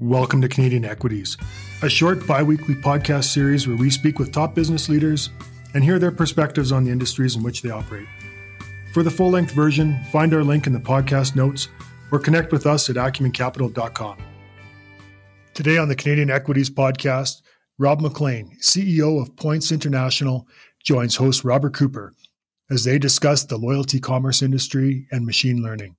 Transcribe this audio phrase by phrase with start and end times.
[0.00, 1.36] Welcome to Canadian Equities,
[1.82, 5.30] a short bi weekly podcast series where we speak with top business leaders
[5.74, 8.06] and hear their perspectives on the industries in which they operate.
[8.94, 11.66] For the full length version, find our link in the podcast notes
[12.12, 14.18] or connect with us at acumencapital.com.
[15.54, 17.42] Today on the Canadian Equities podcast,
[17.76, 20.46] Rob MacLean, CEO of Points International,
[20.84, 22.14] joins host Robert Cooper
[22.70, 25.96] as they discuss the loyalty commerce industry and machine learning.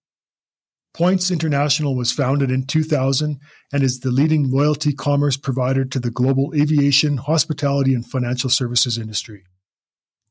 [0.93, 3.39] Points International was founded in 2000
[3.71, 8.97] and is the leading loyalty commerce provider to the global aviation, hospitality, and financial services
[8.97, 9.43] industry.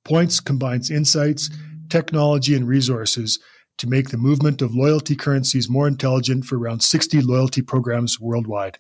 [0.05, 1.49] Points combines insights,
[1.89, 3.39] technology, and resources
[3.79, 8.79] to make the movement of loyalty currencies more intelligent for around 60 loyalty programs worldwide.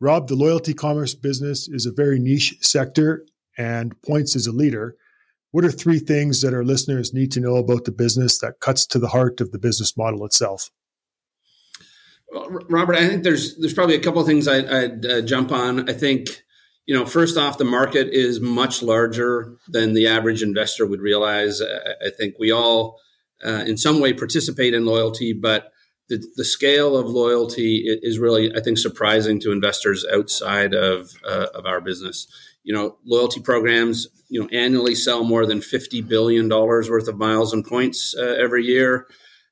[0.00, 3.26] Rob, the loyalty commerce business is a very niche sector,
[3.58, 4.96] and Points is a leader.
[5.52, 8.86] What are three things that our listeners need to know about the business that cuts
[8.86, 10.70] to the heart of the business model itself?
[12.32, 15.52] Well, Robert, I think there's there's probably a couple of things I, would uh, jump
[15.52, 15.88] on.
[15.88, 16.42] I think
[16.86, 21.60] you know, first off, the market is much larger than the average investor would realize.
[21.60, 22.98] I, I think we all,
[23.44, 25.70] uh, in some way, participate in loyalty, but
[26.08, 31.48] the, the scale of loyalty is really, I think, surprising to investors outside of uh,
[31.54, 32.26] of our business
[32.64, 37.52] you know, loyalty programs, you know, annually sell more than $50 billion worth of miles
[37.52, 39.06] and points uh, every year.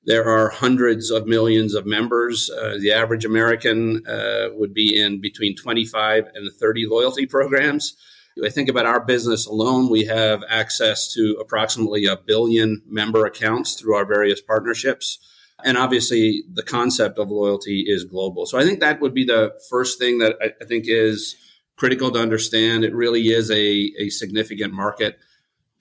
[0.07, 2.49] There are hundreds of millions of members.
[2.49, 7.95] Uh, the average American uh, would be in between 25 and 30 loyalty programs.
[8.43, 13.75] I think about our business alone, we have access to approximately a billion member accounts
[13.75, 15.19] through our various partnerships.
[15.63, 18.47] And obviously, the concept of loyalty is global.
[18.47, 21.37] So I think that would be the first thing that I, I think is
[21.81, 22.85] critical to understand.
[22.85, 25.19] It really is a, a significant market.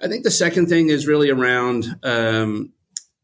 [0.02, 2.72] I think the second thing is really around um,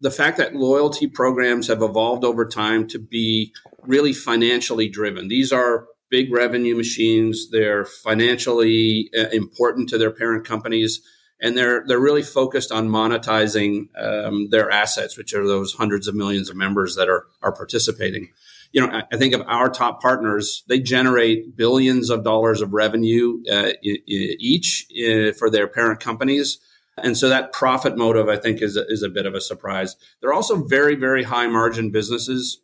[0.01, 5.29] the fact that loyalty programs have evolved over time to be really financially driven.
[5.29, 7.49] These are big revenue machines.
[7.49, 11.01] They're financially uh, important to their parent companies,
[11.39, 16.15] and they're they're really focused on monetizing um, their assets, which are those hundreds of
[16.15, 18.33] millions of members that are are participating
[18.75, 23.41] you know, I think of our top partners, they generate billions of dollars of revenue
[23.49, 26.59] uh, each uh, for their parent companies.
[26.97, 29.95] And so that profit motive, I think, is a, is a bit of a surprise.
[30.19, 32.59] They're also very, very high margin businesses.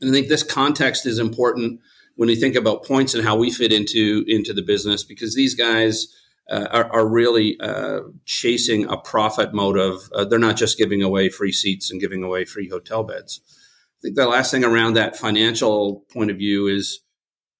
[0.00, 1.78] And I think this context is important
[2.16, 5.54] when you think about points and how we fit into, into the business, because these
[5.54, 6.08] guys
[6.50, 10.10] uh, are, are, really uh, chasing a profit motive.
[10.12, 13.40] Uh, they're not just giving away free seats and giving away free hotel beds.
[14.00, 17.00] I think the last thing around that financial point of view is,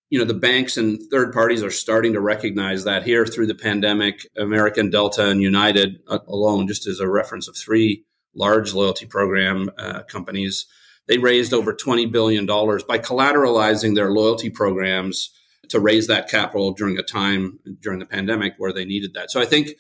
[0.09, 3.55] you know, the banks and third parties are starting to recognize that here through the
[3.55, 9.05] pandemic, American, Delta, and United uh, alone, just as a reference of three large loyalty
[9.05, 10.65] program uh, companies,
[11.09, 15.31] they raised over $20 billion by collateralizing their loyalty programs
[15.69, 19.31] to raise that capital during a time during the pandemic where they needed that.
[19.31, 19.73] So I think,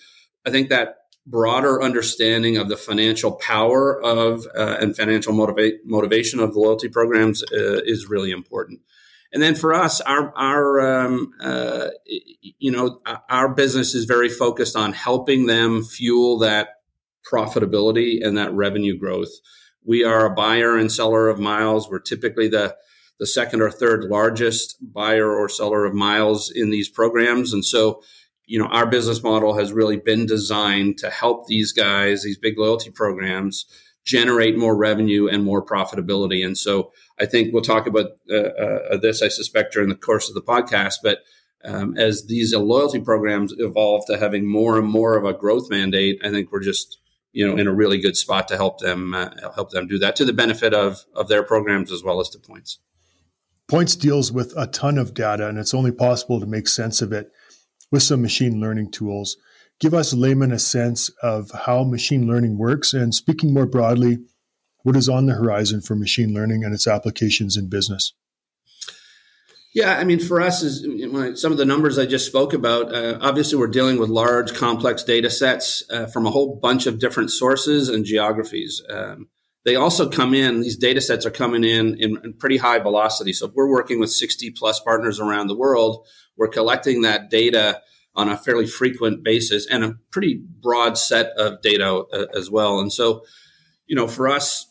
[0.46, 0.96] I think that
[1.30, 7.42] broader understanding of the financial power of uh, and financial motivation of the loyalty programs
[7.52, 8.80] uh, is really important.
[9.32, 11.88] And then for us, our our um, uh,
[12.58, 16.80] you know our business is very focused on helping them fuel that
[17.30, 19.30] profitability and that revenue growth.
[19.84, 21.88] We are a buyer and seller of miles.
[21.88, 22.76] We're typically the
[23.20, 28.02] the second or third largest buyer or seller of miles in these programs, and so
[28.50, 32.58] you know, our business model has really been designed to help these guys, these big
[32.58, 33.64] loyalty programs,
[34.04, 36.44] generate more revenue and more profitability.
[36.44, 36.90] And so
[37.20, 40.42] I think we'll talk about uh, uh, this, I suspect, during the course of the
[40.42, 40.94] podcast.
[41.00, 41.18] But
[41.64, 46.20] um, as these loyalty programs evolve to having more and more of a growth mandate,
[46.24, 46.98] I think we're just
[47.32, 50.16] you know in a really good spot to help them uh, help them do that
[50.16, 52.80] to the benefit of of their programs as well as to points.
[53.68, 57.12] Points deals with a ton of data, and it's only possible to make sense of
[57.12, 57.30] it
[57.90, 59.36] with some machine learning tools.
[59.80, 64.18] Give us layman a sense of how machine learning works, and speaking more broadly,
[64.82, 68.12] what is on the horizon for machine learning and its applications in business?
[69.72, 70.82] Yeah, I mean, for us, is
[71.40, 72.92] some of the numbers I just spoke about.
[72.92, 76.98] Uh, obviously, we're dealing with large, complex data sets uh, from a whole bunch of
[76.98, 78.82] different sources and geographies.
[78.90, 79.28] Um,
[79.64, 83.32] they also come in; these data sets are coming in, in in pretty high velocity.
[83.32, 86.04] So, if we're working with sixty plus partners around the world,
[86.40, 87.80] we're collecting that data
[88.14, 92.80] on a fairly frequent basis and a pretty broad set of data uh, as well.
[92.80, 93.22] And so,
[93.86, 94.66] you know, for us,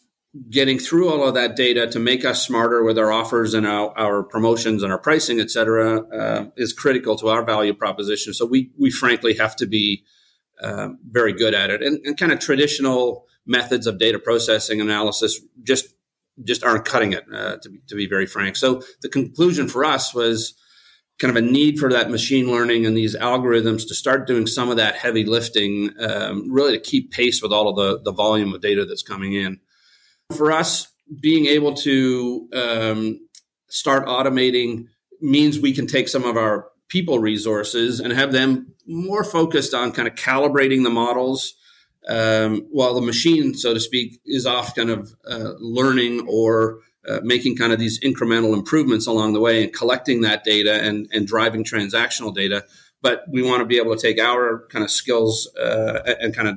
[0.50, 3.98] getting through all of that data to make us smarter with our offers and our,
[3.98, 8.33] our promotions and our pricing, et cetera, uh, is critical to our value proposition.
[8.33, 10.04] So we we frankly have to be
[10.62, 11.81] uh, very good at it.
[11.81, 15.95] And, and kind of traditional methods of data processing analysis just
[16.44, 18.56] just aren't cutting it, uh, to, be, to be very frank.
[18.56, 20.54] So the conclusion for us was
[21.19, 24.69] kind of a need for that machine learning and these algorithms to start doing some
[24.69, 28.54] of that heavy lifting, um, really to keep pace with all of the, the volume
[28.54, 29.60] of data that's coming in.
[30.36, 30.88] For us,
[31.21, 33.19] being able to um,
[33.68, 34.86] start automating
[35.21, 39.92] means we can take some of our people resources and have them more focused on
[39.92, 41.56] kind of calibrating the models
[42.07, 47.19] um, while the machine, so to speak, is off kind of uh, learning or uh,
[47.24, 51.28] making kind of these incremental improvements along the way and collecting that data and, and
[51.28, 52.66] driving transactional data.
[53.01, 56.48] But we want to be able to take our kind of skills uh, and kind
[56.50, 56.56] of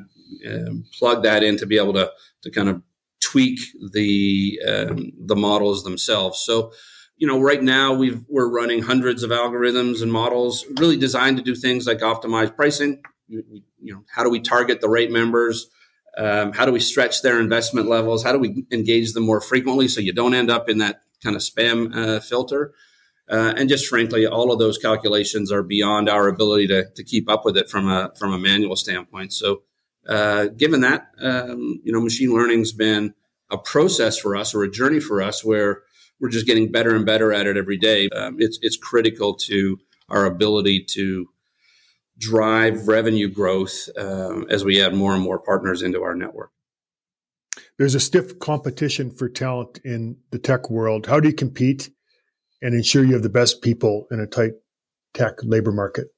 [0.50, 2.11] um, plug that in to be able to,
[2.43, 2.83] to kind of
[3.21, 3.61] tweak
[3.93, 6.41] the um, the models themselves.
[6.41, 6.73] So,
[7.17, 11.43] you know, right now we are running hundreds of algorithms and models, really designed to
[11.43, 13.03] do things like optimize pricing.
[13.28, 15.69] You, know, how do we target the right members?
[16.16, 18.22] Um, how do we stretch their investment levels?
[18.22, 21.36] How do we engage them more frequently so you don't end up in that kind
[21.36, 22.74] of spam uh, filter?
[23.30, 27.30] Uh, and just frankly, all of those calculations are beyond our ability to, to keep
[27.30, 29.32] up with it from a from a manual standpoint.
[29.32, 29.62] So,
[30.06, 33.14] uh, given that, um, you know, machine learning's been
[33.50, 35.82] a process for us or a journey for us where
[36.20, 38.08] we're just getting better and better at it every day.
[38.10, 39.78] Um, it's it's critical to
[40.08, 41.28] our ability to
[42.22, 46.50] drive revenue growth uh, as we add more and more partners into our network.
[47.78, 51.06] There's a stiff competition for talent in the tech world.
[51.06, 51.90] How do you compete
[52.62, 54.52] and ensure you have the best people in a tight
[55.14, 56.08] tech labor market?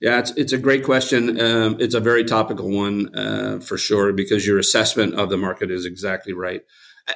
[0.00, 1.40] Yeah, it's, it's a great question.
[1.40, 5.70] Um, it's a very topical one uh, for sure because your assessment of the market
[5.70, 6.62] is exactly right.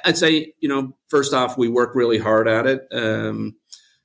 [0.05, 2.87] I'd say, you know, first off, we work really hard at it.
[2.91, 3.55] Um,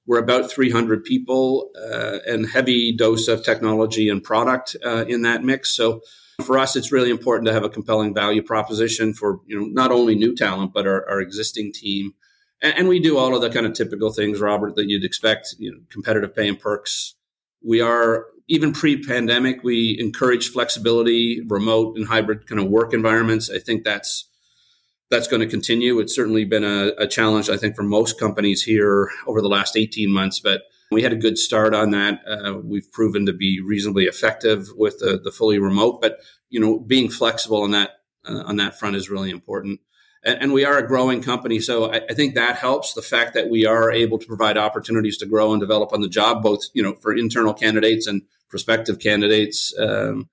[0.07, 5.43] we're about 300 people uh, and heavy dose of technology and product uh, in that
[5.43, 5.75] mix.
[5.75, 6.03] So
[6.43, 9.93] for us, it's really important to have a compelling value proposition for you know not
[9.93, 12.13] only new talent but our, our existing team.
[12.63, 15.55] And, and, we do all of the kind of typical things, Robert, that you'd expect.
[15.59, 17.15] You know, competitive pay and perks.
[17.65, 19.63] We are even pre-pandemic.
[19.63, 23.49] We encourage flexibility, remote and hybrid kind of work environments.
[23.51, 24.29] I think that's
[25.15, 26.01] that's going to continue.
[26.01, 29.77] It's certainly been a, a, challenge, I think, for most companies here over the last
[29.77, 32.21] 18 months, but we had a good start on that.
[32.27, 36.19] Uh, we've proven to be reasonably effective with the, the, fully remote, but
[36.51, 39.81] you know, being flexible on that uh, on that front is really important.
[40.25, 42.95] And, and we are a growing company, so I, I, think that helps.
[42.95, 46.09] The fact that we are able to provide opportunities to grow and develop on the
[46.09, 49.73] job, both you know for internal candidates and prospective candidates.
[49.79, 50.29] Um,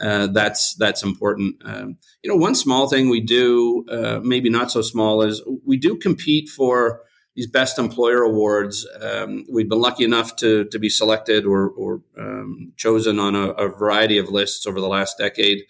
[0.00, 1.56] uh, that's that's important.
[1.64, 5.76] Um, you know, one small thing we do, uh, maybe not so small, is we
[5.76, 7.02] do compete for
[7.36, 8.86] these best employer awards.
[9.00, 13.50] Um, we've been lucky enough to to be selected or, or um, chosen on a,
[13.50, 15.64] a, variety of lists over the last decade.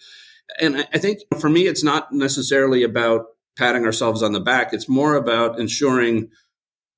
[0.59, 3.25] And I think for me, it's not necessarily about
[3.57, 4.73] patting ourselves on the back.
[4.73, 6.29] It's more about ensuring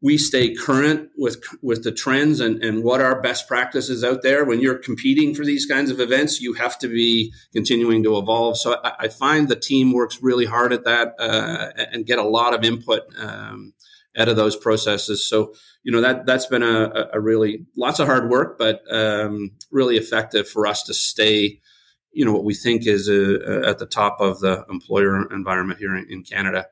[0.04, 4.44] we stay current with with the trends and, and what are best practices out there.
[4.44, 8.58] When you're competing for these kinds of events, you have to be continuing to evolve.
[8.58, 12.24] So I, I find the team works really hard at that uh, and get a
[12.24, 13.74] lot of input um,
[14.18, 15.28] out of those processes.
[15.28, 15.54] So
[15.84, 19.96] you know that that's been a, a really lots of hard work, but um, really
[19.96, 21.62] effective for us to stay.
[22.12, 25.32] You know what we think is a, uh, a, at the top of the employer
[25.34, 26.68] environment here in, in Canada.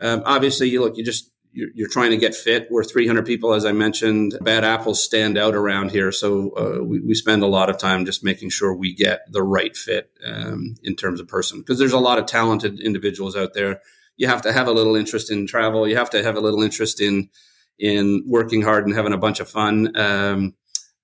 [0.00, 2.68] Um, obviously, you look, you just you're, you're, trying to get fit.
[2.70, 4.38] We're 300 people, as I mentioned.
[4.40, 8.04] Bad apples stand out around here, so uh, we, we, spend a lot of time
[8.04, 11.60] just making sure we get the right fit um, in terms of person.
[11.60, 13.80] Because there's a lot of talented individuals out there.
[14.16, 15.88] You have to have a little interest in travel.
[15.88, 17.30] You have to have a little interest in
[17.78, 19.96] in working hard and having a bunch of fun.
[19.96, 20.54] Um,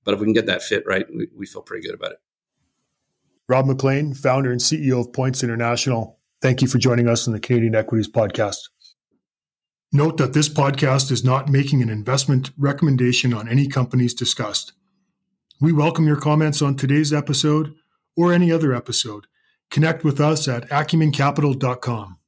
[0.05, 2.19] but if we can get that fit right, we, we feel pretty good about it.
[3.49, 6.19] Rob MacLean, founder and CEO of Points International.
[6.41, 8.69] Thank you for joining us on the Canadian Equities Podcast.
[9.97, 14.73] Note that this podcast is not making an investment recommendation on any companies discussed.
[15.61, 17.77] We welcome your comments on today's episode
[18.17, 19.29] or any other episode.
[19.71, 22.19] Connect with us at acumencapital.com.